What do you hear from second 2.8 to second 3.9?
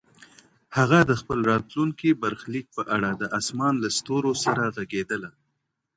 اړه د اسمان له